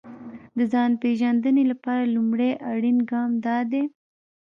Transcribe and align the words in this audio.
د 0.57 0.59
ځان 0.71 0.91
پېژندنې 1.01 1.63
لپاره 1.71 2.11
لومړی 2.15 2.51
اړين 2.71 2.97
ګام 3.11 3.31
دا 3.45 3.57
دی. 3.71 3.83